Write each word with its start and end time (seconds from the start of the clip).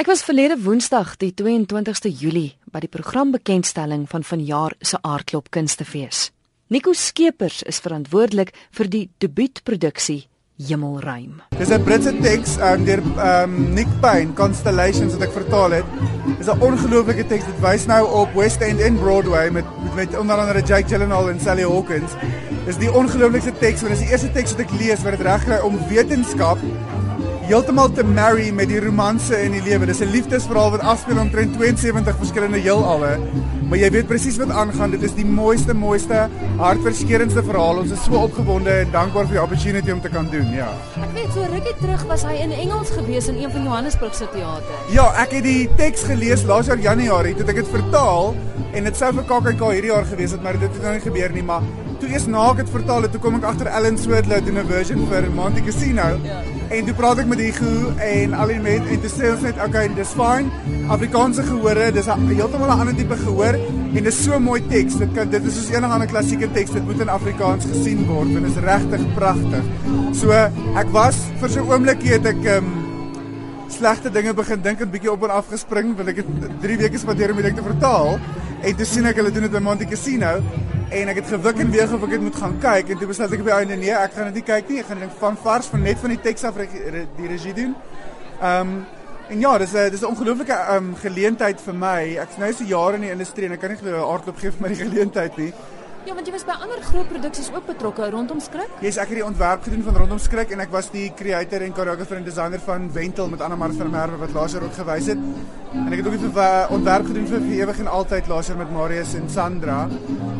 Ek 0.00 0.08
was 0.08 0.22
verlede 0.24 0.54
Woensdag, 0.64 1.10
die 1.20 1.34
22ste 1.36 2.08
Julie, 2.08 2.54
by 2.72 2.80
die 2.80 2.88
programbekendstelling 2.88 4.06
van 4.08 4.22
vanjaar 4.24 4.72
se 4.80 4.96
Aardklop 5.04 5.50
Kunstefees. 5.52 6.30
Nico 6.72 6.94
Skeepers 6.96 7.58
is 7.68 7.82
verantwoordelik 7.84 8.54
vir 8.78 8.88
die 8.88 9.02
debuutproduksie 9.20 10.22
Hemelruim. 10.56 11.42
Dis 11.58 11.68
'n 11.68 11.84
Britse 11.84 12.14
teks 12.16 12.56
um, 12.56 12.86
deur 12.88 13.02
um, 13.26 13.74
Nick 13.76 13.92
Payne, 14.00 14.32
Constellations 14.32 15.12
wat 15.18 15.26
ek 15.28 15.36
vertaal 15.36 15.76
het. 15.76 15.92
Dis 16.38 16.48
'n 16.48 16.64
ongelooflike 16.64 17.26
teks. 17.28 17.44
Dit 17.44 17.60
wys 17.60 17.84
nou 17.84 18.00
op 18.22 18.32
West 18.32 18.64
End 18.64 18.80
en 18.80 18.96
Broadway 18.96 19.50
met 19.50 19.68
met, 19.84 19.94
met 19.94 20.18
onder 20.18 20.36
andere 20.36 20.64
Jake 20.64 20.88
Gyllenhaal 20.88 21.28
en 21.28 21.40
Sally 21.40 21.68
Hawkins. 21.68 22.16
Dis 22.64 22.80
die 22.80 22.92
ongelooflikste 22.92 23.52
teks 23.52 23.84
want 23.84 23.92
dit 23.92 24.00
is 24.00 24.06
die 24.06 24.12
eerste 24.12 24.32
teks 24.32 24.56
wat 24.56 24.60
ek 24.60 24.72
lees 24.80 25.02
wat 25.02 25.12
dit 25.12 25.26
regkry 25.26 25.60
om 25.60 25.76
wetenskap 25.88 26.58
heeltemal 27.50 27.88
te 27.90 28.04
marry 28.06 28.52
met 28.54 28.68
die 28.70 28.78
romanse 28.78 29.34
in 29.42 29.56
die 29.56 29.62
lewe. 29.64 29.86
Dis 29.86 30.00
'n 30.00 30.12
liefdesverhaal 30.14 30.70
wat 30.70 30.84
afspeel 30.86 31.18
omtrent 31.18 31.56
72 31.56 32.16
verskillende 32.16 32.58
heelalle. 32.62 33.18
Maar 33.68 33.78
jy 33.78 33.90
weet 33.90 34.06
presies 34.06 34.36
wat 34.38 34.50
aangaan. 34.50 34.90
Dit 34.90 35.02
is 35.02 35.14
die 35.14 35.24
mooiste, 35.26 35.74
mooiste, 35.74 36.28
hartverskeurende 36.58 37.42
verhaal. 37.42 37.82
Ons 37.82 37.90
is 37.90 38.04
so 38.04 38.12
opgewonde 38.12 38.70
en 38.70 38.90
dankbaar 38.92 39.26
vir 39.26 39.34
die 39.34 39.42
opportunity 39.42 39.90
om 39.90 40.00
te 40.00 40.08
kan 40.08 40.30
doen. 40.30 40.46
Ja. 40.54 40.70
Ek 41.02 41.12
weet 41.14 41.32
so 41.34 41.42
rukkie 41.42 41.74
terug 41.80 42.06
was 42.06 42.22
hy 42.22 42.38
in 42.38 42.52
Engels 42.52 42.90
gewees 42.90 43.28
in 43.28 43.42
een 43.42 43.50
van 43.50 43.64
Johannesburg 43.64 44.14
se 44.14 44.28
teater. 44.30 44.78
Ja, 44.90 45.12
ek 45.18 45.30
het 45.30 45.44
die 45.44 45.68
teks 45.76 46.02
gelees 46.02 46.44
laas 46.44 46.66
jaar 46.66 46.78
Januarie 46.78 47.34
toe 47.34 47.48
ek 47.48 47.64
dit 47.64 47.68
vertaal 47.68 48.34
en 48.72 48.84
dit 48.84 48.96
sou 48.96 49.12
vir 49.12 49.24
KAKK 49.24 49.70
hierdie 49.72 49.90
jaar 49.90 50.04
gewees 50.04 50.30
het, 50.30 50.42
maar 50.42 50.58
dit 50.58 50.70
het 50.70 50.82
nou 50.82 50.92
nie 50.92 51.00
gebeur 51.00 51.32
nie, 51.32 51.42
maar 51.42 51.62
toe 52.00 52.08
eers 52.08 52.26
na 52.30 52.46
ek 52.50 52.62
dit 52.62 52.70
vertaal 52.72 53.04
het, 53.04 53.12
toe 53.12 53.20
kom 53.20 53.36
ek 53.36 53.44
agter 53.50 53.68
Ellen 53.68 53.98
Swerdlow 54.00 54.40
doen 54.44 54.58
'n 54.58 54.66
version 54.66 55.06
vir 55.10 55.28
Monte 55.36 55.60
Casino. 55.60 56.06
Ja. 56.24 56.40
En 56.70 56.84
toe 56.86 56.94
praat 56.94 57.18
ek 57.18 57.26
met 57.26 57.40
Hugo 57.40 57.92
en 57.98 58.34
al 58.34 58.52
die 58.52 58.60
mense 58.62 58.88
en 58.94 59.00
toe 59.00 59.10
sê 59.10 59.30
ons 59.32 59.42
net, 59.42 59.56
"Okay, 59.58 59.88
dis 59.94 60.12
fine. 60.14 60.48
Afrikaanse 60.88 61.42
gehore, 61.42 61.92
dis 61.92 62.06
heeltemal 62.06 62.70
'n 62.70 62.80
ander 62.80 62.94
tipe 62.94 63.16
gehoor 63.16 63.54
en 63.94 64.02
dis 64.04 64.24
so 64.24 64.38
mooi 64.38 64.62
teks. 64.68 64.96
Dit 64.96 65.12
kan 65.14 65.28
dit 65.28 65.44
is 65.44 65.54
soos 65.54 65.70
enige 65.70 65.92
ander 65.92 66.08
klassieke 66.08 66.48
teks. 66.52 66.70
Dit 66.70 66.84
moet 66.84 67.00
in 67.00 67.08
Afrikaans 67.08 67.64
gesien 67.64 68.06
word 68.06 68.28
en 68.36 68.44
is 68.44 68.56
regtig 68.56 69.14
pragtig." 69.14 69.64
So, 70.12 70.30
ek 70.76 70.88
was 70.92 71.16
vir 71.40 71.48
so 71.48 71.60
'n 71.60 71.70
oomblikie 71.70 72.12
het 72.12 72.26
ek 72.26 72.44
um, 72.56 72.66
slegte 73.68 74.10
dinge 74.10 74.34
begin 74.34 74.62
dink 74.62 74.80
en 74.80 74.90
bietjie 74.90 75.12
op 75.12 75.22
en 75.22 75.30
af 75.30 75.46
gespring 75.48 75.96
want 75.96 76.08
ek 76.08 76.16
het 76.16 76.26
3 76.60 76.76
weke 76.76 76.98
spandeer 76.98 77.30
om 77.30 77.42
dit 77.42 77.56
te 77.56 77.62
vertaal. 77.62 78.18
En 78.62 78.76
toe 78.76 78.86
sien 78.86 79.06
ek 79.06 79.16
hulle 79.16 79.30
doen 79.30 79.42
dit 79.42 79.52
by 79.52 79.58
Monte 79.58 79.84
Casino 79.84 80.42
en 80.90 81.10
ek 81.12 81.20
het 81.20 81.28
gewik 81.30 81.60
en 81.62 81.70
weeg 81.70 81.92
of 81.94 82.02
ek 82.02 82.14
dit 82.16 82.22
moet 82.24 82.36
gaan 82.36 82.56
kyk 82.62 82.88
en 82.90 82.98
toe 82.98 83.06
besluit 83.06 83.34
ek 83.36 83.42
op 83.44 83.50
die 83.50 83.54
einde 83.54 83.76
nee, 83.78 83.92
ek 83.94 84.14
gaan 84.16 84.30
dit 84.32 84.40
nie 84.40 84.46
kyk 84.46 84.70
nie. 84.72 84.78
Ek 84.82 84.88
gaan 84.90 85.02
dit 85.04 85.18
van 85.20 85.36
vars 85.44 85.68
van 85.70 85.84
net 85.86 86.00
van 86.02 86.14
die 86.14 86.22
teks 86.24 86.46
af 86.48 86.58
die 86.58 87.28
regie 87.30 87.54
doen. 87.54 87.76
Ehm 88.40 88.72
um, 88.72 88.80
en 89.30 89.38
ja, 89.38 89.58
dis 89.58 89.72
'n 89.72 89.90
dis 89.90 90.00
'n 90.02 90.10
ongelooflike 90.10 90.52
ehm 90.52 90.90
um, 90.90 90.96
geleentheid 90.96 91.60
vir 91.60 91.74
my. 91.74 92.16
Ek's 92.18 92.38
nou 92.38 92.52
so 92.52 92.64
jare 92.64 92.94
in 92.94 93.06
die 93.06 93.10
industrie 93.10 93.46
en 93.46 93.52
ek 93.52 93.60
kan 93.60 93.70
nie 93.70 93.78
glo 93.78 94.10
aardklop 94.10 94.38
gee 94.38 94.50
vir 94.50 94.62
my 94.62 94.68
die 94.74 94.82
geleentheid 94.84 95.36
nie. 95.36 95.52
Ja, 96.10 96.16
want 96.18 96.26
jy 96.26 96.32
was 96.34 96.42
by 96.42 96.56
ander 96.58 96.80
groot 96.82 97.06
produksies 97.06 97.52
ook 97.54 97.68
betrokke 97.68 98.08
rondom 98.10 98.40
skrik? 98.42 98.70
Yes, 98.82 98.96
ek 98.98 99.12
het 99.12 99.20
die 99.20 99.22
ontwerp 99.22 99.62
gedoen 99.62 99.84
van 99.86 99.94
rondom 100.00 100.18
skrik 100.18 100.50
en 100.50 100.58
ek 100.64 100.72
was 100.74 100.88
die 100.90 101.04
creator 101.14 101.62
en 101.62 101.70
choreographer 101.76 102.18
en 102.18 102.24
designer 102.26 102.58
van 102.64 102.88
Wentel 102.90 103.28
met 103.30 103.44
Anna-Mar 103.46 103.70
van 103.76 103.84
der 103.84 103.92
Merwe 103.92 104.18
wat 104.24 104.34
laas 104.34 104.56
jaar 104.56 104.66
ook 104.66 104.74
gewys 104.74 105.12
het. 105.12 105.22
En 105.70 105.86
ek 105.94 106.00
het 106.00 106.08
ook 106.10 106.16
die 106.18 106.48
ontwerp 106.74 107.06
gedoen 107.12 107.28
vir 107.30 107.44
vir 107.44 107.54
ewig 107.60 107.82
en 107.84 107.92
altyd 108.00 108.30
laas 108.32 108.50
jaar 108.50 108.58
met 108.58 108.72
Marius 108.74 109.14
en 109.20 109.30
Sandra. 109.30 109.78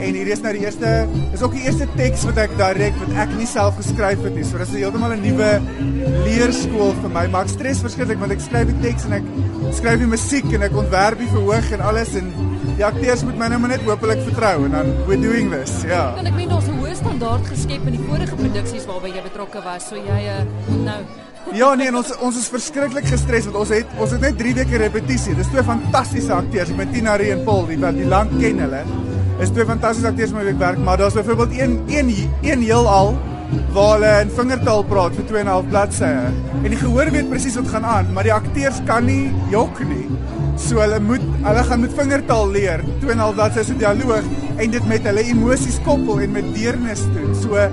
En 0.02 0.18
hier 0.18 0.32
is 0.34 0.42
nou 0.42 0.56
die 0.58 0.64
eerste 0.64 0.90
is 1.30 1.46
ook 1.46 1.54
die 1.54 1.62
eerste 1.62 1.86
teks 1.94 2.26
wat 2.26 2.42
ek 2.48 2.58
direk 2.58 2.98
wat 3.04 3.14
ek 3.28 3.38
nie 3.38 3.46
self 3.46 3.78
geskryf 3.78 4.26
het 4.26 4.34
nie. 4.34 4.48
So 4.50 4.58
dis 4.58 4.74
heeltemal 4.74 5.14
'n 5.14 5.22
nuwe 5.22 5.52
leerskool 6.26 6.96
vir 6.98 7.14
my. 7.14 7.28
Maar 7.30 7.46
ek 7.46 7.54
stres 7.54 7.86
verskriklik 7.86 8.18
want 8.18 8.34
ek 8.34 8.42
skryf 8.42 8.66
die 8.74 8.80
teks 8.90 9.06
en 9.06 9.12
ek 9.22 9.30
skryf 9.78 10.02
die 10.02 10.10
musiek 10.18 10.50
en 10.50 10.66
ek 10.66 10.74
ontwerp 10.74 11.18
die 11.22 11.30
verhoog 11.30 11.70
en 11.78 11.80
alles 11.92 12.16
en 12.18 12.34
die 12.80 12.86
akteurs 12.86 13.20
moet 13.28 13.36
my 13.36 13.46
nou 13.52 13.58
net 13.68 13.82
hopelik 13.84 14.22
vertrou 14.24 14.64
en 14.64 14.72
dan 14.72 14.92
we 15.04 15.16
doing 15.20 15.50
this. 15.52 15.82
Ja. 15.84 16.14
En 16.16 16.28
ek 16.30 16.36
meen 16.38 16.48
daar's 16.48 16.68
'n 16.68 16.78
hoë 16.80 16.94
standaard 16.96 17.44
geskep 17.46 17.82
in 17.86 17.96
die 17.98 18.04
vorige 18.08 18.36
produksies 18.36 18.86
waarby 18.88 19.10
jy 19.12 19.22
betrokke 19.22 19.60
was. 19.64 19.88
So 19.88 19.96
jy 19.96 20.20
uh, 20.28 20.44
nou 20.84 21.00
Ja 21.52 21.74
nee, 21.74 21.92
ons 21.96 22.12
ons 22.20 22.36
is 22.36 22.48
verskriklik 22.48 23.04
gestres 23.04 23.44
want 23.44 23.56
ons 23.56 23.68
het 23.68 23.86
ons 23.98 24.10
het 24.10 24.20
net 24.20 24.38
3 24.38 24.54
weke 24.54 24.76
repetisie. 24.76 25.34
Dis 25.34 25.48
twee 25.48 25.62
fantastiese 25.62 26.32
akteurs 26.32 26.72
met 26.76 26.92
Tina 26.92 27.16
Ree 27.16 27.32
en 27.32 27.44
Paul, 27.44 27.66
die 27.66 27.78
wat 27.78 27.94
die 27.94 28.06
lank 28.06 28.30
ken 28.40 28.58
hulle. 28.58 28.84
Is 29.40 29.50
twee 29.50 29.64
fantastiese 29.64 30.08
akteurs 30.08 30.32
met 30.32 30.42
wie 30.42 30.52
ek 30.52 30.58
werk, 30.58 30.78
maar 30.78 30.96
daar's 30.96 31.14
byvoorbeeld 31.14 31.58
een 31.58 31.80
een 31.88 32.30
een 32.42 32.62
heelal 32.62 33.16
waar 33.74 33.92
hulle 33.96 34.12
in 34.24 34.32
vingertaal 34.36 34.82
praat 34.90 35.14
vir 35.18 35.26
2 35.30 35.40
en 35.40 35.46
'n 35.46 35.54
half 35.54 35.68
bladsye. 35.68 36.12
En 36.64 36.70
die 36.70 36.80
gehoor 36.80 37.10
weet 37.10 37.30
presies 37.30 37.56
wat 37.56 37.68
gaan 37.68 37.84
aan, 37.84 38.12
maar 38.12 38.24
die 38.24 38.34
akteurs 38.34 38.80
kan 38.86 39.04
nie 39.04 39.32
jok 39.50 39.80
nie. 39.88 40.06
So 40.56 40.80
hulle 40.80 41.00
moet 41.00 41.22
hulle 41.42 41.62
gaan 41.64 41.80
met 41.80 41.94
vingertaal 41.94 42.50
leer, 42.50 42.80
2.5 43.00 43.34
bladsye 43.34 43.64
se 43.64 43.76
dialoog 43.76 44.24
en 44.56 44.70
dit 44.70 44.86
met 44.86 45.02
hulle 45.02 45.22
emosies 45.22 45.80
koppel 45.84 46.20
en 46.20 46.32
met 46.32 46.54
deernis 46.54 47.02
doen. 47.14 47.34
So 47.34 47.70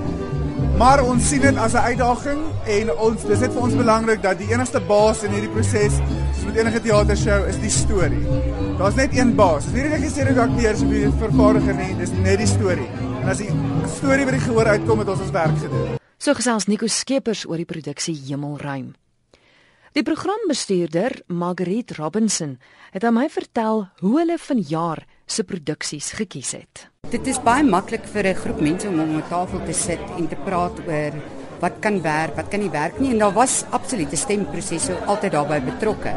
maar 0.78 1.02
ons 1.02 1.30
sien 1.30 1.42
dit 1.42 1.58
as 1.58 1.74
'n 1.74 1.88
uitdaging 1.90 2.40
en 2.66 2.98
ons 2.98 3.24
dis 3.26 3.40
net 3.40 3.54
vir 3.54 3.62
ons 3.62 3.76
belangrik 3.76 4.22
dat 4.22 4.38
die 4.38 4.52
enigste 4.52 4.80
baas 4.80 5.24
in 5.24 5.32
hierdie 5.32 5.50
proses, 5.50 5.94
soos 6.34 6.46
met 6.46 6.56
enige 6.56 6.82
teatershow, 6.82 7.48
is 7.48 7.60
die 7.60 7.70
storie. 7.70 8.26
Daar's 8.78 8.96
net 8.96 9.18
een 9.18 9.36
baas. 9.36 9.64
Dis 9.66 9.74
nie 9.74 9.82
die 9.82 9.96
regisseur 9.96 10.28
of 10.28 10.34
die 10.34 10.42
akteurs 10.42 10.82
of 10.82 10.90
die 10.90 11.10
vervaardiger 11.20 11.74
nie, 11.74 11.96
dis 11.98 12.12
net 12.24 12.38
die 12.38 12.48
storie. 12.48 13.07
En 13.22 13.30
as 13.30 13.42
die 13.42 13.50
storie 13.98 14.26
by 14.26 14.36
die 14.38 14.44
gehoor 14.46 14.70
uitkom, 14.76 15.00
het 15.04 15.10
ons 15.10 15.26
ons 15.26 15.34
werk 15.36 15.58
gedoen. 15.64 15.98
So 16.18 16.34
gesels 16.38 16.68
Nico 16.68 16.88
Skeepers 16.88 17.46
oor 17.46 17.58
die 17.62 17.70
produksie 17.70 18.16
Hemelruim. 18.16 18.96
Die 19.98 20.04
programbestuurder, 20.06 21.24
Margriet 21.28 21.96
Robinson, 21.98 22.58
het 22.94 23.06
aan 23.08 23.16
my 23.18 23.28
vertel 23.34 23.88
hoe 24.04 24.12
hulle 24.20 24.38
vanjaar 24.38 25.02
se 25.26 25.44
produksies 25.44 26.12
gekies 26.20 26.52
het. 26.54 26.84
Dit 27.10 27.26
is 27.32 27.40
baie 27.42 27.64
maklik 27.64 28.06
vir 28.14 28.28
'n 28.28 28.36
groep 28.36 28.62
mense 28.62 28.88
om 28.88 29.00
om 29.00 29.16
'n 29.18 29.30
tafel 29.30 29.60
te 29.66 29.74
sit 29.74 30.04
en 30.18 30.28
te 30.28 30.36
praat 30.36 30.78
oor 30.88 31.14
wat 31.62 31.80
kan 31.80 32.02
werk, 32.02 32.36
wat 32.36 32.50
kan 32.50 32.60
nie 32.60 32.70
werk 32.70 33.00
nie 33.00 33.12
en 33.12 33.20
daar 33.20 33.34
was 33.34 33.64
absolute 33.72 34.16
stemprosesse 34.16 34.94
altyd 35.06 35.32
daarbey 35.32 35.62
betrokke. 35.62 36.14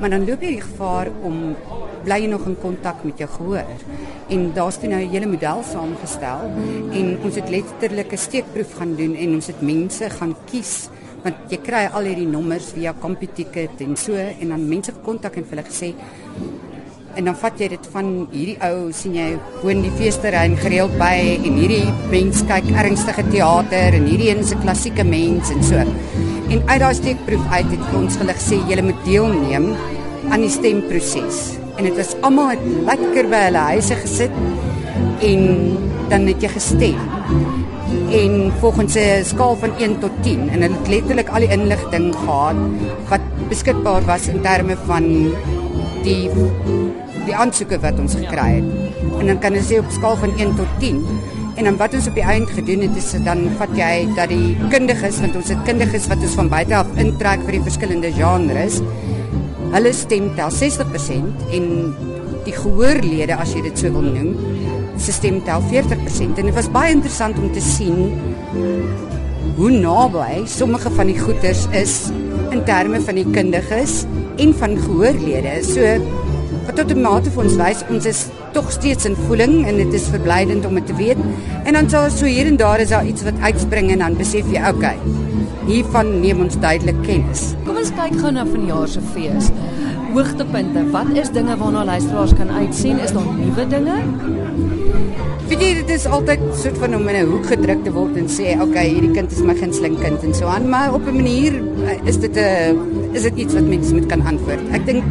Maar 0.00 0.10
dan 0.10 0.24
loop 0.24 0.40
jy 0.42 0.54
die 0.56 0.64
gevaar 0.64 1.10
om 1.22 1.56
bly 2.04 2.24
nog 2.26 2.46
in 2.48 2.56
kontak 2.60 3.04
met 3.04 3.18
jou 3.18 3.28
gehoor. 3.30 3.74
En 4.32 4.52
daar's 4.56 4.78
toe 4.80 4.88
nou 4.88 5.02
'n 5.02 5.10
hele 5.10 5.26
model 5.26 5.62
saamgestel 5.62 6.40
en 6.92 7.18
ons 7.22 7.34
het 7.34 7.48
letterlik 7.48 8.12
'n 8.12 8.16
steekproef 8.16 8.72
gaan 8.72 8.94
doen 8.96 9.14
en 9.14 9.34
ons 9.34 9.46
het 9.46 9.60
mense 9.60 10.10
gaan 10.10 10.36
kies 10.50 10.88
want 11.22 11.36
jy 11.48 11.58
kry 11.58 11.84
al 11.92 12.06
hierdie 12.08 12.28
nommers 12.28 12.72
via 12.72 12.94
CompuTicket 13.00 13.80
en 13.84 13.96
so 13.96 14.14
en 14.14 14.48
dan 14.48 14.68
mense 14.68 14.92
gekontak 14.92 15.36
en 15.36 15.44
vir 15.44 15.56
hulle 15.56 15.68
gesê 15.68 15.94
en 17.18 17.24
dan 17.24 17.36
vat 17.42 17.60
jy 17.60 17.68
dit 17.68 17.88
van 17.92 18.10
hierdie 18.30 18.56
ou 18.68 18.90
sien 18.96 19.16
jy 19.18 19.28
woon 19.62 19.82
die 19.82 19.92
feesterrein 19.98 20.56
gereeld 20.60 20.94
by 21.00 21.16
en 21.34 21.58
hierdie 21.58 21.86
mens 22.12 22.44
kyk 22.48 22.70
ernstige 22.84 23.26
teater 23.32 23.98
en 23.98 24.06
hierdie 24.06 24.30
een 24.30 24.44
'n 24.44 24.62
klassieke 24.62 25.04
mens 25.04 25.50
en 25.50 25.62
so. 25.62 26.39
En 26.50 26.62
uit 26.66 26.80
daai 26.82 26.94
steekproef 26.98 27.44
uit 27.50 27.70
het 27.70 27.94
ons 27.94 28.16
hulle 28.18 28.34
gesê 28.34 28.58
julle 28.70 28.82
moet 28.82 29.04
deelneem 29.06 29.70
aan 30.30 30.42
die 30.42 30.50
stemproses. 30.50 31.38
En 31.78 31.86
dit 31.86 31.96
was 31.96 32.16
almal 32.26 32.56
het 32.56 32.64
lekker 32.88 33.30
by 33.30 33.44
hulle 33.46 33.62
huise 33.70 33.98
gesit 34.02 34.34
en 35.30 35.46
dan 36.10 36.26
het 36.26 36.42
jy 36.42 36.50
gestem 36.56 36.98
en 38.10 38.52
volgens 38.60 38.94
'n 38.94 39.24
skaal 39.24 39.56
van 39.56 39.72
1 39.78 39.98
tot 39.98 40.10
10 40.22 40.48
en 40.50 40.62
hulle 40.62 40.74
het 40.74 40.88
letterlik 40.88 41.28
al 41.28 41.40
die 41.40 41.52
inligting 41.56 42.14
gehad 42.14 42.56
wat 43.08 43.20
beskikbaar 43.48 44.02
was 44.06 44.28
in 44.28 44.40
terme 44.42 44.76
van 44.86 45.04
die 46.02 46.30
die 47.26 47.34
aansoeke 47.34 47.78
wat 47.80 47.98
ons 47.98 48.14
gekry 48.14 48.50
het. 48.58 48.68
En 49.18 49.26
dan 49.26 49.38
kan 49.38 49.54
jy 49.54 49.62
sê 49.62 49.78
op 49.78 49.90
skaal 49.90 50.16
van 50.16 50.32
1 50.36 50.56
tot 50.56 50.70
10 50.78 51.04
en 51.60 51.68
dan 51.68 51.76
wat 51.76 51.92
ons 51.96 52.06
op 52.08 52.16
die 52.16 52.24
eind 52.24 52.48
gedoen 52.56 52.86
het 52.86 52.94
is 52.96 53.10
dan 53.26 53.42
vat 53.60 53.72
jy 53.76 53.94
dat 54.16 54.30
die 54.32 54.54
kundiges 54.72 55.18
want 55.20 55.34
ons 55.36 55.50
het 55.52 55.66
kundiges 55.66 56.06
wat 56.08 56.22
ons 56.24 56.36
van 56.38 56.48
buite 56.48 56.76
af 56.78 56.94
intrek 57.02 57.44
vir 57.44 57.58
die 57.58 57.64
verskillende 57.66 58.12
genres. 58.16 58.78
Hulle 59.74 59.92
stem 59.94 60.30
tel 60.38 60.54
60% 60.56 61.52
en 61.58 61.66
die 62.46 62.56
gehoorlede 62.56 63.36
as 63.36 63.52
jy 63.52 63.66
dit 63.68 63.84
so 63.84 63.92
wil 63.92 64.08
noem 64.08 64.32
se 65.00 65.12
stem 65.16 65.38
tel 65.44 65.60
40% 65.68 66.40
en 66.40 66.48
dit 66.48 66.56
was 66.56 66.68
baie 66.72 66.92
interessant 66.96 67.38
om 67.40 67.52
te 67.52 67.62
sien 67.64 68.10
hoe 69.56 69.70
naby 69.72 70.42
sommige 70.48 70.92
van 70.96 71.12
die 71.12 71.18
goeters 71.20 71.66
is 71.76 71.94
in 72.52 72.64
terme 72.68 73.00
van 73.04 73.20
die 73.20 73.28
kundiges 73.28 74.02
en 74.40 74.52
van 74.56 74.76
gehoorlede. 74.80 75.60
So 75.64 75.84
wat 76.66 76.76
tot 76.76 76.90
'n 76.90 77.00
mate 77.00 77.30
vir 77.30 77.44
ons 77.44 77.56
wys 77.56 77.84
ons 77.90 78.06
is 78.06 78.28
tog 78.52 78.70
steeds 78.72 79.04
in 79.04 79.16
voeling 79.26 79.66
en 79.66 79.76
dit 79.76 79.92
is 79.94 80.08
verblydend 80.08 80.66
om 80.66 80.74
dit 80.74 80.86
te 80.86 80.94
weet. 80.94 81.18
En 81.64 81.72
dan 81.72 81.90
sal 81.90 82.10
so 82.10 82.26
hier 82.26 82.46
en 82.46 82.56
daar 82.56 82.80
is 82.80 82.88
daar 82.88 83.06
iets 83.06 83.22
wat 83.22 83.34
uitspring 83.40 83.90
en 83.90 83.98
dan 83.98 84.16
besef 84.16 84.46
jy, 84.50 84.62
okay. 84.68 84.96
hiervan 85.66 86.20
neem 86.20 86.40
ons 86.40 86.58
duidelik 86.58 87.02
kennis. 87.02 87.54
Kom 87.64 87.76
ons 87.76 87.92
kyk 87.94 88.18
gou 88.18 88.32
na 88.32 88.46
vanjaar 88.46 88.88
se 88.88 89.00
fees. 89.14 89.50
Hoogtepunte. 90.14 90.90
Wat 90.90 91.12
is 91.14 91.30
dinge 91.30 91.56
waarna 91.56 91.84
luisteraars 91.84 92.34
kan 92.34 92.50
uitsien? 92.50 92.98
Is 92.98 93.12
daar 93.12 93.28
nuwe 93.36 93.66
dinge? 93.70 93.98
Weet 95.50 95.62
jy, 95.62 95.70
dit 95.80 95.88
is 95.90 96.06
altyd 96.06 96.42
soort 96.58 96.78
van 96.78 96.94
om 96.94 97.08
in 97.08 97.16
'n 97.16 97.30
hoek 97.30 97.46
gedruk 97.46 97.84
te 97.84 97.92
word 97.92 98.16
en 98.16 98.28
sê, 98.28 98.54
"Oké, 98.54 98.62
okay, 98.62 98.88
hierdie 98.88 99.10
kind 99.10 99.32
is 99.32 99.42
my 99.42 99.54
gunsteling 99.54 99.98
kind" 100.00 100.22
en 100.22 100.34
so 100.34 100.46
aan, 100.46 100.68
maar 100.68 100.94
op 100.94 101.06
'n 101.06 101.14
manier 101.14 101.62
eh, 101.86 101.98
is 102.04 102.18
dit 102.18 102.36
'n 102.36 102.78
is 103.12 103.22
dit 103.22 103.36
iets 103.36 103.54
wat 103.54 103.62
mense 103.62 103.94
moet 103.94 104.06
kan 104.06 104.22
antwoord. 104.22 104.60
Ek 104.72 104.86
dink 104.86 105.04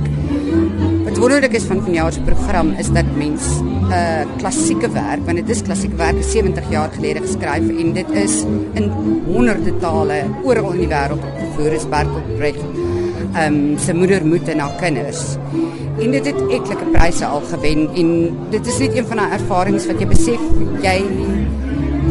wonderlik 1.19 1.53
is 1.53 1.65
van 1.67 1.81
vanjaar 1.83 2.13
se 2.13 2.21
program 2.21 2.69
is 2.79 2.89
dat 2.95 3.07
mense 3.17 3.63
'n 3.63 3.91
uh, 3.91 4.23
klassieke 4.37 4.89
werk, 4.91 5.25
want 5.25 5.37
dit 5.37 5.49
is 5.49 5.61
klassieke 5.61 5.95
werk, 5.95 6.23
70 6.23 6.69
jaar 6.69 6.89
gelede 6.91 7.19
geskryf 7.19 7.65
en 7.81 7.93
dit 7.93 8.09
is 8.09 8.45
in 8.73 8.91
honderde 9.25 9.73
tale 9.77 10.23
oral 10.43 10.71
in 10.71 10.79
die 10.79 10.87
wêreld 10.87 11.23
opgevoer 11.23 11.73
is 11.73 11.87
Bertolt 11.89 12.37
Brecht. 12.37 12.63
Ehm 13.33 13.53
um, 13.53 13.77
se 13.77 13.93
moeder 13.93 14.25
moet 14.25 14.47
en 14.47 14.59
haar 14.59 14.75
kinders. 14.79 15.37
En 15.99 16.11
dit 16.11 16.25
het 16.25 16.39
etlike 16.49 16.85
pryse 16.91 17.25
al 17.25 17.41
gewen 17.41 17.89
en 17.95 18.37
dit 18.49 18.67
is 18.67 18.77
net 18.79 18.95
een 18.95 19.05
van 19.05 19.17
daai 19.17 19.31
ervarings 19.31 19.87
wat 19.87 19.99
jy 19.99 20.07
besef 20.07 20.41
jy 20.81 20.97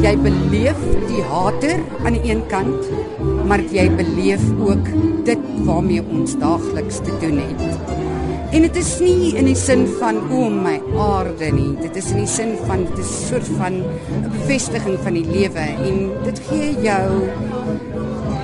jy 0.03 0.17
beleef 0.23 0.81
die 1.09 1.23
hater 1.23 1.81
aan 2.05 2.13
die 2.13 2.31
een 2.31 2.47
kant, 2.47 2.85
maar 3.47 3.61
jy 3.61 3.91
beleef 3.91 4.45
ook 4.59 4.85
dit 5.25 5.39
waarmee 5.65 6.05
ons 6.11 6.39
daagliks 6.39 6.97
te 6.97 7.13
doen 7.21 7.41
het. 7.41 8.08
En 8.49 8.65
dit 8.65 8.77
is 8.81 8.95
nie 9.05 9.35
in 9.37 9.45
die 9.45 9.56
sin 9.59 9.83
van 9.99 10.17
o 10.33 10.47
oh 10.47 10.53
my 10.53 10.79
aarde 10.97 11.50
nie. 11.53 11.75
Dit 11.83 11.99
is 12.00 12.06
in 12.15 12.23
die 12.23 12.31
sin 12.31 12.55
van 12.65 12.87
dit 12.89 13.03
is 13.03 13.11
soort 13.29 13.49
van 13.59 13.83
'n 13.83 14.31
bevestiging 14.33 14.97
van 15.05 15.12
die 15.19 15.27
lewe 15.29 15.67
en 15.89 15.97
dit 16.25 16.39
gee 16.49 16.71
jou 16.81 17.09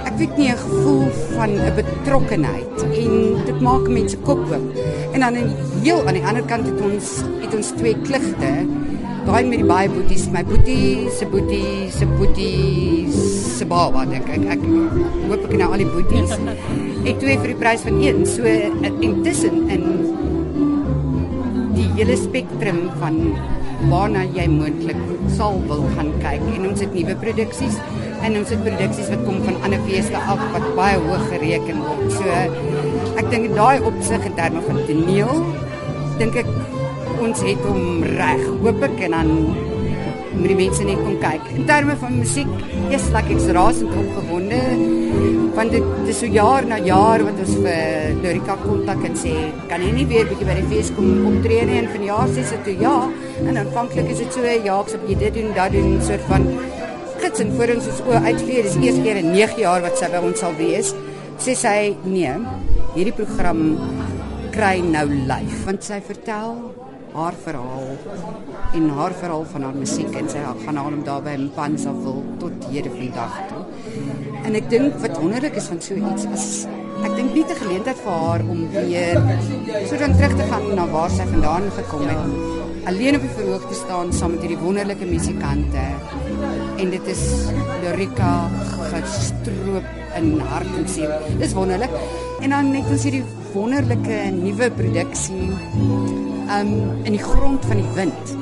ek 0.05 0.15
weet 0.19 0.37
nie 0.37 0.51
'n 0.53 0.61
gevoel 0.61 1.09
van 1.37 1.51
'n 1.57 1.75
betrokkenheid 1.81 2.77
en 2.83 3.13
dit 3.49 3.61
maak 3.61 3.89
mense 3.89 4.17
kop 4.29 4.45
oop. 4.53 4.69
En 5.13 5.21
dan 5.21 5.35
in 5.35 5.49
heel 5.83 6.07
aan 6.07 6.15
die 6.15 6.27
ander 6.27 6.45
kant 6.45 6.67
het 6.67 6.81
ons 6.81 7.25
het 7.41 7.55
ons 7.55 7.73
twee 7.77 7.97
kligte. 8.05 8.53
Daai 9.25 9.45
met 9.45 9.59
die 9.59 9.67
baie 9.67 9.89
boeties, 9.89 10.29
my 10.29 10.45
boetie, 10.45 11.09
se 11.19 11.27
boetie, 11.27 11.91
se 11.91 12.07
boetie, 12.07 13.09
se 13.57 13.65
baba 13.65 14.05
dink 14.05 14.29
ek. 14.29 14.45
Ek 14.53 14.61
hoop 15.29 15.45
ek 15.45 15.57
nou 15.57 15.73
al 15.73 15.81
die 15.81 15.93
boeties. 15.97 16.37
Ek 17.05 17.19
twee 17.21 17.35
vir 17.37 17.51
die 17.53 17.59
prys 17.61 17.83
van 17.85 17.99
een. 18.01 18.23
So 18.25 18.49
intussen 19.05 19.67
in 19.73 19.83
die 21.77 21.89
hele 21.99 22.17
spektrum 22.17 22.87
van 23.01 23.19
waarna 23.91 24.23
jy 24.33 24.47
moontlik 24.49 25.01
sal 25.37 25.59
wil 25.69 25.83
gaan 25.97 26.13
kyk 26.23 26.45
en 26.55 26.69
ons 26.71 26.81
het 26.81 26.95
nuwe 26.97 27.17
produksies 27.21 27.77
en 28.25 28.39
ons 28.39 28.53
het 28.55 28.63
produksies 28.65 29.11
wat 29.13 29.25
kom 29.27 29.43
van 29.45 29.59
ander 29.67 29.83
feeste 29.85 30.17
af 30.17 30.41
wat 30.55 30.65
baie 30.79 30.97
hoog 31.05 31.27
gereken 31.29 31.83
word. 31.85 32.07
So 32.17 32.25
ek 33.21 33.29
dink 33.35 33.53
daai 33.59 33.85
opsig 33.85 34.25
in 34.31 34.39
terme 34.39 34.65
van 34.65 34.81
toneel 34.89 35.45
dink 36.23 36.41
ek 36.41 36.51
ons 37.21 37.45
het 37.45 37.69
hom 37.69 38.05
reg. 38.15 38.45
Hoop 38.65 38.85
ek 38.89 39.05
en 39.11 39.19
dan 39.19 39.35
moet 40.35 40.51
die 40.51 40.61
mense 40.65 40.89
net 40.89 41.03
kom 41.05 41.19
kyk. 41.23 41.53
In 41.55 41.69
terme 41.69 41.95
van 42.01 42.17
musiek, 42.19 42.49
is 42.95 43.05
like 43.15 43.31
ek's 43.31 43.51
rasend 43.55 43.93
opgewonde 43.93 44.63
want 45.55 45.71
dit 45.71 46.09
is 46.11 46.19
so 46.19 46.27
jaar 46.35 46.67
na 46.67 46.79
jaar 46.83 47.23
wat 47.27 47.39
ons 47.45 47.55
vir 47.65 48.17
Dorika 48.23 48.57
kontak 48.63 49.05
en 49.09 49.17
sê 49.19 49.35
kan 49.71 49.83
jy 49.85 49.93
nie 49.95 50.07
weer 50.11 50.27
bietjie 50.31 50.49
by 50.49 50.57
die 50.59 50.67
fees 50.73 50.91
kom 50.97 51.29
optree 51.31 51.67
nie 51.69 51.79
en 51.83 51.91
vanjaar 51.93 52.33
sê 52.35 52.47
sy 52.51 52.59
toe 52.67 52.75
ja? 52.81 52.95
En 53.45 53.61
aanvanklik 53.63 54.11
is 54.15 54.23
dit 54.25 54.39
so 54.39 54.43
ja 54.45 54.79
ek 54.81 54.91
sê 54.93 55.01
jy 55.11 55.19
dit 55.23 55.39
doen 55.39 55.53
dat 55.59 55.77
doen 55.77 55.95
soort 56.09 56.27
van 56.31 56.49
gids 57.23 57.45
en 57.45 57.53
voor 57.57 57.75
ons 57.77 57.91
oë 58.05 58.23
uitvee 58.29 58.65
dis 58.67 58.79
eers 58.83 59.03
keer 59.07 59.21
in 59.23 59.31
9 59.33 59.61
jaar 59.63 59.85
wat 59.87 60.01
sy 60.01 60.11
by 60.13 60.23
ons 60.31 60.43
sal 60.43 60.57
wees. 60.59 60.91
Sê 61.45 61.55
sy 61.59 61.79
nee 62.05 62.35
hierdie 62.97 63.15
program 63.15 63.63
kry 64.55 64.77
nou 64.87 65.07
lyf 65.31 65.65
want 65.69 65.87
sy 65.87 66.01
vertel 66.11 66.59
haar 67.15 67.37
verhaal 67.45 67.93
en 68.75 68.89
haar 68.99 69.15
verhaal 69.23 69.47
van 69.53 69.69
haar 69.69 69.77
musiek 69.79 70.19
en 70.19 70.31
sy 70.31 70.43
gaan 70.65 70.79
haar 70.83 70.99
om 70.99 71.07
daarby 71.07 71.37
in 71.39 71.51
Pansaville 71.55 72.39
tot 72.43 72.71
hierde 72.73 72.91
vandag 72.99 73.39
toe. 73.53 73.63
En 74.45 74.57
ek 74.59 74.67
dink 74.73 74.97
wat 75.03 75.17
wonderlik 75.21 75.57
is 75.61 75.69
van 75.73 75.81
so 75.81 75.97
iets 75.97 76.27
is 76.37 76.49
ek 77.05 77.15
dink 77.19 77.35
nie 77.37 77.45
te 77.49 77.57
geleentheid 77.59 77.99
vir 78.01 78.21
haar 78.25 78.43
om 78.49 78.61
weer 78.73 79.19
so 79.89 79.99
dan 80.01 80.15
terug 80.17 80.37
te 80.39 80.47
gaan 80.51 80.67
na 80.79 80.85
waar 80.93 81.13
sy 81.13 81.27
vandaan 81.29 81.67
gekom 81.79 82.05
het. 82.09 82.63
Alleen 82.89 83.17
op 83.17 83.25
die 83.25 83.33
verhoog 83.39 83.65
te 83.69 83.77
staan 83.79 84.13
saam 84.13 84.35
met 84.35 84.45
hierdie 84.45 84.61
wonderlike 84.61 85.09
musikante. 85.09 85.85
En 86.81 86.93
dit 86.93 87.11
is 87.13 87.25
Lorika 87.85 88.33
gestroop 88.93 89.89
in 90.21 90.29
hart 90.53 90.77
en 90.79 90.89
siel. 90.93 91.13
Dis 91.41 91.57
wonderlik. 91.57 91.97
En 92.45 92.53
dan 92.53 92.71
net 92.77 92.89
ons 92.93 93.09
hierdie 93.09 93.25
wonderlike 93.55 94.21
nuwe 94.37 94.71
produksie 94.77 95.49
um 96.59 96.73
in 97.07 97.17
die 97.17 97.25
grond 97.25 97.65
van 97.71 97.81
die 97.81 97.93
wind. 97.97 98.35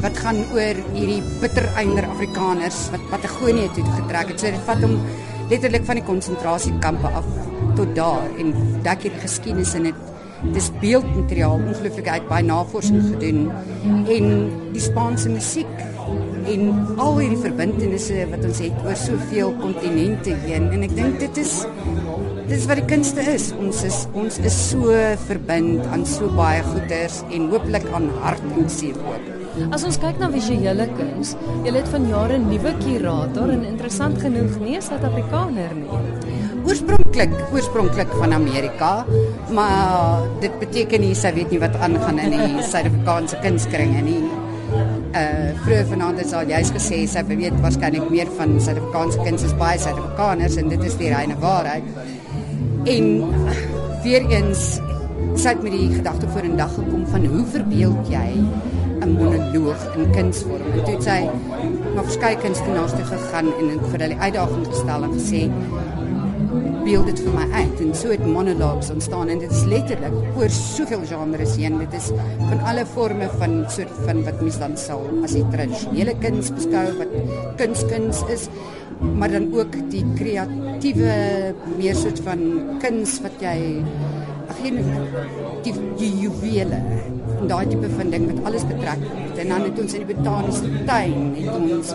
Wat 0.00 0.16
gaan 0.16 0.40
oor 0.54 0.78
hierdie 0.94 1.20
bittereinder 1.42 2.06
Afrikaners 2.08 2.86
wat 2.94 3.04
Patagonië 3.10 3.68
toe 3.76 3.84
getrek 3.98 4.32
het. 4.32 4.40
So 4.40 4.50
dit 4.54 4.64
vat 4.68 4.80
hom 4.86 4.96
letterlik 5.50 5.84
van 5.88 6.00
die 6.00 6.06
konsentrasiekampe 6.06 7.12
af 7.12 7.28
tot 7.76 7.92
daar 7.96 8.30
en 8.40 8.54
dek 8.86 9.06
hierdie 9.06 9.22
geskiedenis 9.22 9.74
in 9.78 9.90
dit 9.90 10.08
dis 10.54 10.70
beeldmateriaal 10.82 11.60
ongelooflik 11.60 12.08
uit 12.08 12.24
baie 12.30 12.46
navorsing 12.46 13.02
gedoen 13.12 13.44
en 14.10 14.32
die 14.72 14.82
Spaanse 14.82 15.30
musiek 15.30 15.70
en 16.50 16.64
al 16.98 17.20
hierdie 17.20 17.42
verbintenisse 17.44 18.24
wat 18.32 18.48
ons 18.48 18.62
het 18.64 18.80
oor 18.86 18.98
soveel 18.98 19.54
kontinente 19.60 20.34
heen 20.46 20.72
en 20.74 20.88
ek 20.88 20.96
dink 20.98 21.20
dit 21.22 21.42
is 21.44 21.60
dis 22.52 22.66
wat 22.68 22.80
die 22.82 22.88
kunste 22.90 23.22
is. 23.32 23.50
Ons 23.56 23.84
is 23.88 24.02
ons 24.18 24.40
is 24.44 24.56
so 24.70 24.96
verbind 25.26 25.86
aan 25.94 26.04
so 26.08 26.28
baie 26.36 26.64
goeders 26.72 27.22
en 27.30 27.48
hooplik 27.54 27.86
aan 27.96 28.10
hart 28.24 28.50
en 28.56 28.68
siel 28.72 28.98
ook. 29.06 29.31
As 29.52 29.82
ons 29.84 29.98
kyk 30.00 30.16
na 30.16 30.30
visuele 30.32 30.86
kuns, 30.96 31.34
jy 31.60 31.72
het 31.74 31.88
van 31.92 32.06
jare 32.08 32.38
'n 32.38 32.48
nuwe 32.48 32.72
kurator 32.80 33.50
en 33.52 33.64
interessant 33.68 34.16
genoeg 34.16 34.56
nie 34.64 34.80
Suid-Afrikaner 34.80 35.74
nie. 35.76 35.98
Oorspronklik, 36.64 37.32
oorspronklik 37.52 38.08
van 38.16 38.32
Amerika, 38.32 39.04
maar 39.50 40.24
dit 40.40 40.58
beteken 40.58 41.00
nie 41.00 41.14
sy 41.14 41.34
weet 41.34 41.50
nie 41.50 41.60
wat 41.60 41.76
aangaan 41.76 42.18
in 42.18 42.30
die 42.30 42.62
Suid-Afrikaanse 42.72 43.36
kunskringe 43.44 44.00
nie. 44.00 44.24
Uh 45.12 45.52
vroeër 45.64 45.86
vanaand 45.86 46.18
het 46.18 46.28
sy 46.32 46.44
juist 46.48 46.72
gesê 46.72 47.06
sy 47.06 47.22
weet 47.28 47.60
waarskynlik 47.60 48.08
meer 48.10 48.28
van 48.38 48.56
Suid-Afrikaanse 48.56 49.20
kuns 49.20 49.44
as 49.44 49.54
baie 49.60 49.78
Suid-Afrikaners 49.78 50.56
en 50.56 50.68
dit 50.68 50.84
is 50.84 50.96
die 50.96 51.12
reine 51.12 51.36
waarheid. 51.36 51.84
En 52.88 53.04
weer 54.02 54.24
eens 54.32 54.80
sit 55.36 55.62
met 55.62 55.72
die 55.72 55.92
gedagte 55.92 56.28
voor 56.28 56.48
in 56.48 56.56
dag 56.56 56.72
gekom 56.74 57.06
van 57.06 57.26
hoe 57.26 57.44
verbeel 57.52 57.92
jy 58.08 58.28
'n 59.02 59.12
monoloog 59.18 59.80
in 59.96 60.10
kunsvorm. 60.10 60.68
En 60.74 60.84
toe 60.84 60.94
het 60.94 61.02
sy 61.02 61.20
na 61.94 62.02
verskeie 62.02 62.36
kunstenaars 62.36 62.92
toe 62.96 63.04
gegaan 63.04 63.48
en 63.58 63.80
vir 63.90 64.00
hulle 64.04 64.18
uitdaging 64.18 64.66
gestel 64.66 65.06
en 65.06 65.14
gesê 65.18 65.42
beeld 66.84 67.06
dit 67.06 67.20
vir 67.24 67.34
my 67.34 67.46
uit. 67.52 67.80
En 67.80 67.94
so 67.94 68.10
het 68.10 68.26
monologues 68.26 68.90
ontstaan 68.90 69.28
en 69.28 69.38
dit 69.38 69.50
is 69.50 69.64
letterlik 69.64 70.14
oor 70.36 70.50
soveel 70.50 71.02
genres 71.10 71.56
heen. 71.56 71.78
Dit 71.78 71.94
is 71.98 72.10
van 72.38 72.60
alle 72.60 72.86
forme 72.86 73.30
van 73.38 73.64
soort 73.68 73.98
van 74.06 74.24
wat 74.24 74.40
mens 74.40 74.58
dan 74.58 74.76
sal 74.76 75.02
as 75.22 75.34
die 75.38 75.46
tradisionele 75.50 76.14
kuns 76.18 76.50
beskou 76.54 76.86
wat 76.98 77.18
kunskuns 77.56 78.22
is 78.28 78.48
maar 79.02 79.30
dan 79.30 79.48
ook 79.54 79.74
die 79.90 80.04
kreatiewe 80.14 81.14
meer 81.76 81.96
soort 81.98 82.20
van 82.22 82.42
kuns 82.82 83.18
wat 83.24 83.40
jy 83.42 83.56
ag 84.50 84.60
geen 84.62 84.78
die, 85.64 85.74
die 85.98 86.12
juwele 86.22 86.78
en 87.42 87.48
daai 87.50 87.66
tipe 87.66 87.88
van 87.96 88.10
ding 88.14 88.26
wat 88.30 88.44
alles 88.48 88.64
betrek 88.70 89.00
en 89.42 89.48
dan 89.50 89.64
het 89.66 89.78
ons 89.82 89.94
in 89.98 90.02
die 90.04 90.14
botaniese 90.14 90.68
tuin 90.86 91.14
het 91.38 91.54
ons 91.58 91.88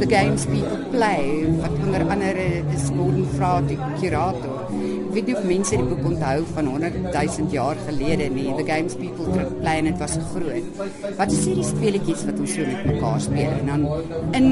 the 0.00 0.08
games 0.08 0.46
people 0.48 0.78
play 0.94 1.24
wat 1.60 1.74
onder 1.86 2.04
andere 2.14 2.46
is 2.76 2.86
Gordon 2.88 3.26
Vra 3.34 3.50
die 3.68 3.78
curator. 4.00 4.62
Weet 5.14 5.28
nie 5.28 5.36
of 5.38 5.44
mense 5.46 5.76
die 5.76 5.88
boek 5.90 6.06
onthou 6.08 6.38
van 6.54 6.70
100 6.72 6.96
000 7.12 7.52
jaar 7.52 7.80
gelede 7.88 8.30
nie 8.34 8.46
the 8.56 8.64
games 8.70 8.96
people 9.02 9.44
play 9.60 9.76
en 9.82 9.90
dit 9.90 10.00
was 10.00 10.16
groot. 10.32 10.80
Wat 11.18 11.36
is 11.36 11.44
hierdie 11.44 11.68
speletjies 11.68 12.24
wat 12.30 12.40
ons 12.40 12.56
so 12.56 12.66
met 12.70 12.88
mekaar 12.94 13.20
speel 13.26 13.52
en 13.58 13.72
dan 13.72 13.86
in 14.40 14.48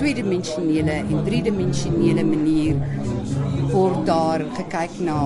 tweedimensionele 0.00 0.96
en 1.02 1.24
driedimensionele 1.28 2.24
manier 2.32 2.80
word 3.74 4.06
daar 4.08 4.46
gekyk 4.56 4.96
na 5.04 5.18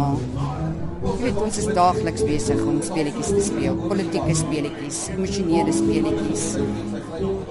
Jy 1.04 1.14
weet 1.20 1.40
ons 1.44 1.58
is 1.60 1.66
daagliks 1.76 2.22
besig 2.24 2.60
om 2.64 2.78
speletjies 2.84 3.32
te 3.34 3.42
speel, 3.44 3.76
politieke 3.88 4.36
speletjies, 4.38 5.00
emosionele 5.12 5.74
speletjies. 5.76 6.44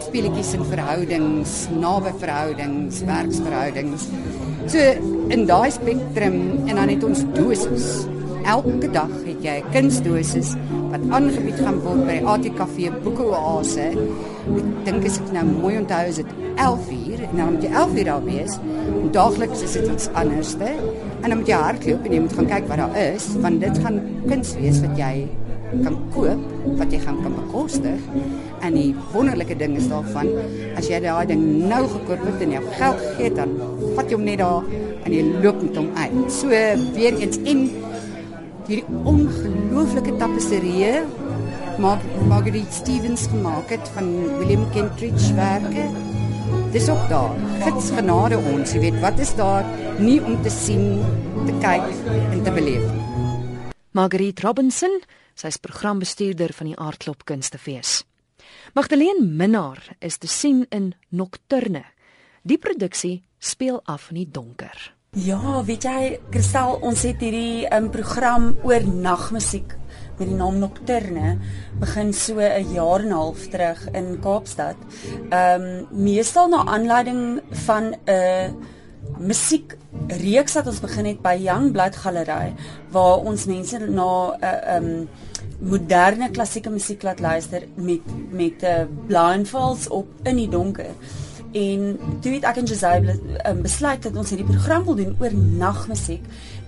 Speletjies 0.08 0.54
in 0.58 0.66
verhoudings, 0.72 1.54
nawe 1.78 2.16
verhoudings, 2.24 3.04
werksverhoudings. 3.06 4.08
So 4.74 4.82
in 5.34 5.46
daai 5.50 5.70
spektrum 5.76 6.40
en 6.66 6.82
dan 6.82 6.96
het 6.96 7.06
ons 7.06 7.22
doses 7.38 7.92
elke 8.44 8.90
dag 8.92 9.12
het 9.26 9.44
jy 9.44 9.58
'n 9.62 9.72
kunsdosis 9.74 10.56
wat 10.92 11.02
aangebied 11.10 11.60
gaan 11.60 11.80
word 11.84 12.06
by 12.08 12.18
ATKV 12.26 12.92
Boeke 13.04 13.24
Oase. 13.24 13.88
Ek 14.58 14.86
dink 14.86 15.06
as 15.06 15.20
ek 15.20 15.32
nou 15.32 15.46
mooi 15.46 15.78
onthou 15.78 16.08
is 16.08 16.16
dit 16.16 16.32
11uur 16.56 17.20
en 17.30 17.38
dan 17.38 17.54
moet 17.54 17.64
jy 17.64 17.70
11uur 17.70 18.06
daar 18.06 18.24
wees. 18.24 18.60
Daagliks 19.12 19.62
is 19.62 19.74
dit 19.74 19.88
iets 19.88 20.10
anderste 20.14 20.70
en 21.22 21.30
dan 21.30 21.38
moet 21.38 21.48
jy 21.48 21.56
hardloop 21.56 22.06
en 22.06 22.14
jy 22.14 22.20
moet 22.20 22.34
gaan 22.34 22.48
kyk 22.48 22.68
wat 22.68 22.78
daar 22.78 22.96
is 23.14 23.26
want 23.42 23.62
dit 23.62 23.78
gaan 23.78 24.02
kuns 24.28 24.56
wees 24.56 24.82
wat 24.82 24.98
jy 24.98 25.28
kan 25.84 25.98
koop 26.14 26.42
wat 26.78 26.92
jy 26.94 27.00
gaan 27.00 27.18
kan 27.24 27.34
bekostig 27.34 28.02
en 28.62 28.76
die 28.78 28.96
wonderlike 29.14 29.56
ding 29.58 29.76
is 29.80 29.88
daarvan 29.90 30.30
as 30.78 30.90
jy 30.90 31.00
daai 31.02 31.26
ding 31.26 31.44
nou 31.70 31.88
gekoop 31.88 32.26
het 32.28 32.42
en 32.46 32.52
jou 32.52 32.64
geld 32.78 33.00
gegee 33.00 33.30
het 33.30 33.36
dan 33.42 33.56
vat 33.96 34.10
jy 34.10 34.20
hom 34.20 34.28
net 34.28 34.40
daar 34.44 34.62
en 35.04 35.12
jy 35.12 35.24
loop 35.44 35.60
met 35.64 35.76
hom 35.76 35.90
uit. 35.98 36.32
So 36.32 36.48
weer 36.96 37.18
eens 37.20 37.40
in 37.44 37.66
hierdie 38.68 39.02
ongelooflike 39.10 40.16
tapisserie 40.22 41.04
maak 41.82 42.04
Marguerite 42.30 42.72
Stevens 42.72 43.26
gemaak 43.28 43.72
het 43.74 43.90
van 43.96 44.12
William 44.38 44.64
Kentridge 44.72 45.34
werke. 45.36 45.88
Dis 46.72 46.90
ook 46.90 47.10
daar. 47.10 47.36
Gits 47.64 47.90
genade 47.96 48.38
ons, 48.38 48.74
jy 48.74 48.84
weet, 48.86 49.00
wat 49.02 49.20
is 49.20 49.34
daar 49.36 49.68
nie 50.00 50.20
om 50.22 50.40
te 50.46 50.54
sien, 50.54 51.02
te 51.48 51.58
kyk 51.64 51.90
en 52.32 52.44
te 52.46 52.54
beleef. 52.54 52.86
Marguerite 53.94 54.46
Robinson, 54.46 55.02
sy's 55.38 55.60
programbestuurder 55.62 56.54
van 56.54 56.72
die 56.72 56.78
Aardklop 56.78 57.26
Kunstefees. 57.30 58.02
Magdalene 58.74 59.26
Minnar 59.26 59.82
is 60.00 60.18
te 60.18 60.28
sien 60.28 60.66
in 60.70 60.94
Nocturne. 61.10 61.86
Die 62.44 62.58
produksie 62.58 63.24
speel 63.40 63.82
af 63.86 64.10
in 64.12 64.24
die 64.24 64.30
donker. 64.32 64.93
Ja, 65.14 65.62
weet 65.62 65.84
jy, 65.86 66.16
Kristal, 66.34 66.80
ons 66.82 67.04
het 67.06 67.20
hierdie 67.22 67.68
um, 67.70 67.92
program 67.94 68.48
oor 68.66 68.82
nagmusiek 68.82 69.76
met 70.18 70.26
die 70.26 70.34
naam 70.34 70.56
Nocturne 70.58 71.36
begin 71.78 72.10
so 72.18 72.42
'n 72.42 72.74
jaar 72.74 73.02
en 73.02 73.10
'n 73.10 73.14
half 73.14 73.46
terug 73.54 73.78
in 73.94 74.18
Kaapstad. 74.20 74.76
Ehm 75.30 75.62
um, 75.62 75.88
meestal 75.92 76.50
na 76.50 76.66
aanleiding 76.66 77.42
van 77.52 77.94
'n 77.94 77.98
uh, 78.10 78.50
musiek 79.20 79.78
reeks 80.08 80.54
wat 80.54 80.68
ons 80.68 80.80
begin 80.80 81.06
het 81.06 81.22
by 81.22 81.38
Young 81.38 81.72
Blood 81.72 81.96
Gallery 81.96 82.54
waar 82.90 83.18
ons 83.18 83.46
mense 83.46 83.78
na 83.80 84.34
'n 84.34 84.38
uh, 84.42 84.76
ehm 84.76 84.84
um, 84.84 85.10
moderne 85.60 86.32
klassieke 86.32 86.70
musiek 86.70 87.04
laat 87.04 87.20
luister 87.20 87.62
met 87.76 88.02
met 88.32 88.62
'n 88.62 88.66
uh, 88.66 88.86
blindfolds 89.08 89.88
op 89.88 90.08
in 90.24 90.36
die 90.36 90.50
donker. 90.50 90.90
En 91.54 92.00
toe 92.22 92.32
het 92.34 92.46
ek 92.50 92.58
en 92.64 92.66
José 92.66 92.92
um, 93.46 93.60
besluit 93.62 94.02
dat 94.02 94.16
ons 94.18 94.32
hierdie 94.34 94.48
program 94.48 94.86
wil 94.88 94.96
doen 94.98 95.12
oor 95.22 95.34
nagmusiek 95.38 96.24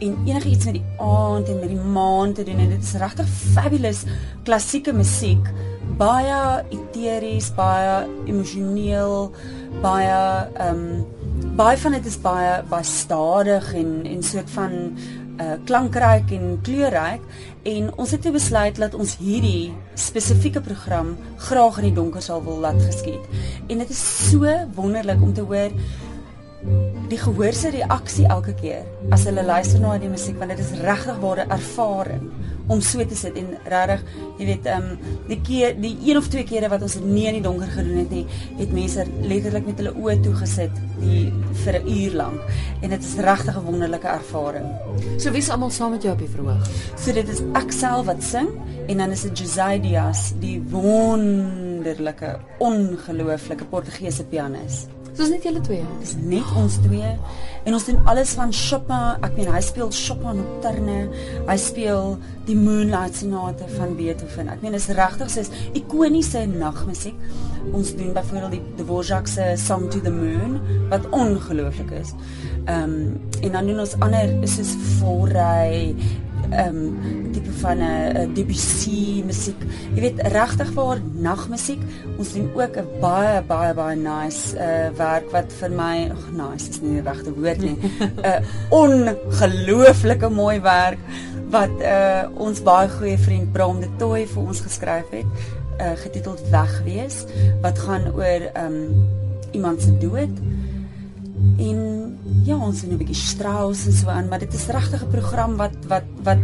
en 0.06 0.14
enigiets 0.28 0.68
met 0.70 0.78
die 0.78 0.86
aand 1.02 1.50
en 1.50 1.60
met 1.60 1.72
die 1.72 1.88
maan 1.96 2.36
te 2.38 2.46
doen 2.46 2.60
en 2.62 2.70
dit 2.70 2.84
is 2.84 2.94
regtig 3.02 3.32
fabulous 3.56 4.04
klassieke 4.46 4.94
musiek 4.94 5.50
baie 5.98 6.40
eteries 6.76 7.50
baie 7.58 8.04
emosioneel 8.30 9.32
baie 9.82 10.22
ehm 10.54 10.86
um, 10.86 11.06
baie 11.56 11.78
van 11.82 11.98
dit 11.98 12.06
is 12.06 12.18
baie 12.22 12.62
baie 12.70 12.86
stadig 12.86 13.74
en 13.74 13.92
en 14.06 14.24
soort 14.24 14.50
van 14.54 14.76
uh 15.42 15.56
klankryk 15.68 16.32
en 16.32 16.60
kleurryk 16.64 17.24
en 17.66 17.88
ons 17.98 18.12
het 18.14 18.26
besluit 18.32 18.78
dat 18.78 18.94
ons 18.94 19.16
hierdie 19.18 19.74
spesifieke 19.98 20.62
program 20.62 21.16
graag 21.48 21.80
in 21.82 21.90
die 21.90 21.96
donker 21.98 22.22
sal 22.22 22.44
wil 22.46 22.60
laat 22.62 22.78
geskied. 22.84 23.26
En 23.68 23.82
dit 23.82 23.90
is 23.90 24.04
so 24.30 24.52
wonderlik 24.78 25.22
om 25.22 25.34
te 25.34 25.42
hoor 25.42 25.74
die 27.10 27.20
gehoor 27.22 27.54
se 27.54 27.70
reaksie 27.74 28.26
elke 28.34 28.54
keer 28.58 28.86
as 29.14 29.28
hulle 29.30 29.44
luister 29.46 29.82
na 29.82 29.98
die 30.02 30.10
musiek 30.10 30.38
want 30.42 30.54
dit 30.56 30.62
is 30.64 30.72
regtig 30.82 31.20
ware 31.22 31.46
ervaring 31.54 32.24
om 32.68 32.82
so 32.82 33.06
te 33.06 33.16
sit 33.16 33.38
en 33.38 33.52
regtig 33.64 34.04
jy 34.40 34.46
weet 34.50 34.66
ehm 34.66 34.90
um, 34.92 35.14
die 35.30 35.40
keer 35.46 35.76
die 35.80 35.94
een 36.06 36.18
of 36.18 36.28
twee 36.34 36.46
kere 36.48 36.70
wat 36.70 36.82
ons 36.86 36.98
nie 37.02 37.28
in 37.30 37.40
die 37.40 37.46
donker 37.46 37.70
gedoen 37.72 38.02
het 38.04 38.12
nie 38.14 38.26
het 38.60 38.74
mense 38.74 39.06
letterlik 39.22 39.68
met 39.70 39.82
hulle 39.82 39.94
oë 40.02 40.18
toe 40.26 40.34
gesit 40.42 40.82
die 41.00 41.26
vir 41.64 41.80
'n 41.80 41.88
uur 41.98 42.14
lank 42.22 42.42
en 42.82 42.90
dit 42.90 43.04
is 43.04 43.16
regtig 43.30 43.58
'n 43.58 43.66
wonderlike 43.66 44.08
ervaring. 44.08 44.68
So 45.18 45.32
wie's 45.32 45.50
almal 45.50 45.70
saam 45.70 45.92
met 45.92 46.04
jou 46.04 46.14
op 46.14 46.20
die 46.20 46.30
verhoog? 46.36 46.68
So 46.98 47.14
dit 47.14 47.30
is 47.30 47.42
ek 47.54 47.72
self 47.72 48.06
wat 48.06 48.24
sing 48.24 48.50
en 48.88 48.98
dan 48.98 49.12
is 49.12 49.22
dit 49.22 49.40
José 49.40 49.80
Dias 49.82 50.34
die 50.40 50.62
wonderlike 50.70 52.40
ongelooflike 52.60 53.66
Portugese 53.66 54.24
pianis. 54.24 54.86
So 55.16 55.24
is 55.24 55.30
net 55.32 55.46
julle 55.48 55.62
twee. 55.64 55.84
Dis 56.02 56.18
net 56.20 56.50
ons 56.60 56.74
twee. 56.84 57.10
En 57.64 57.76
ons 57.78 57.86
doen 57.88 58.02
alles 58.12 58.34
van 58.36 58.50
Chopin. 58.52 59.22
Ek 59.24 59.38
meen 59.38 59.48
hy 59.48 59.62
speel 59.64 59.88
Chopin 59.96 60.42
nocturne. 60.42 60.98
Hy 61.48 61.56
speel 61.62 62.18
die 62.50 62.58
Moonlight 62.60 63.16
Sonate 63.22 63.70
van 63.78 63.96
Beethoven. 63.96 64.52
Ek 64.52 64.60
meen 64.66 64.76
is 64.76 64.90
regtig 64.92 65.32
so 65.32 65.40
'n 65.40 65.80
ikoniese 65.80 66.44
nagmusiek. 66.52 67.16
Ons 67.72 67.96
doen 67.96 68.12
byvoorbeeld 68.12 68.52
die 68.52 68.84
Dvorak 68.84 69.28
se 69.28 69.56
Song 69.56 69.88
to 69.90 70.02
the 70.02 70.12
Moon 70.12 70.60
wat 70.90 71.08
ongelooflik 71.10 71.92
is. 71.92 72.12
Ehm 72.66 72.84
um, 72.84 73.22
en 73.42 73.52
dan 73.52 73.66
doen 73.68 73.80
ons 73.80 73.96
ander 74.00 74.28
soos 74.44 74.76
Forey 75.00 75.96
ehm 76.50 76.78
um, 76.78 77.32
tipe 77.32 77.52
van 77.62 77.78
'n 77.78 77.82
uh, 77.82 78.36
Debussy 78.36 79.24
musiek. 79.26 79.62
Jy 79.96 80.02
weet 80.02 80.22
regtig 80.22 80.72
waar 80.74 81.00
nagmusiek. 81.14 81.82
Ons 82.18 82.34
doen 82.34 82.50
ook 82.54 82.78
'n 82.78 82.88
baie 83.02 83.42
baie 83.42 83.74
baie 83.74 83.96
nice 83.96 84.56
uh 84.58 84.90
werk 84.98 85.32
wat 85.32 85.54
vir 85.60 85.72
my, 85.72 86.10
ag 86.12 86.26
nice 86.32 86.70
is 86.70 86.82
nie 86.82 87.02
die 87.02 87.10
regte 87.10 87.34
woord 87.34 87.62
nie. 87.62 87.78
'n 87.80 88.12
uh, 88.32 88.40
Ongelooflike 88.70 90.30
mooi 90.30 90.60
werk 90.62 91.00
wat 91.50 91.76
uh 91.82 92.24
ons 92.38 92.62
baie 92.62 92.90
goeie 92.90 93.18
vriend 93.18 93.52
Bram 93.52 93.80
de 93.80 93.90
Tooi 93.98 94.26
vir 94.28 94.42
ons 94.44 94.60
geskryf 94.62 95.10
het, 95.12 95.26
uh 95.80 95.96
getiteld 96.04 96.42
Wegwees 96.50 97.26
wat 97.62 97.80
gaan 97.80 98.12
oor 98.14 98.42
ehm 98.54 98.66
um, 98.66 99.08
iemand 99.52 99.82
se 99.82 99.98
dood. 99.98 100.36
En 101.58 101.80
ja, 102.44 102.58
ons 102.58 102.82
het 102.82 102.92
'n 102.92 102.98
bietjie 102.98 103.16
Strauss 103.16 103.86
en 103.86 103.94
so 103.94 104.08
aan, 104.10 104.28
maar 104.28 104.40
dit 104.40 104.54
is 104.54 104.68
regtig 104.68 105.04
'n 105.04 105.10
program 105.10 105.56
wat 105.56 105.76
wat 105.88 106.04
wat 106.24 106.38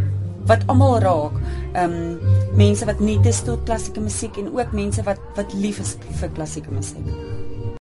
wat 0.46 0.66
almal 0.66 0.98
raak. 0.98 1.32
Ehm 1.72 1.92
um, 1.92 2.18
mense 2.56 2.84
wat 2.84 3.00
nie 3.00 3.20
dis 3.20 3.42
tot 3.42 3.62
klassieke 3.64 4.00
musiek 4.00 4.36
en 4.36 4.58
ook 4.58 4.72
mense 4.72 5.02
wat 5.02 5.20
wat 5.34 5.52
lief 5.52 5.78
is 5.78 5.96
vir 6.10 6.28
klassieke 6.28 6.70
musiek. 6.70 7.06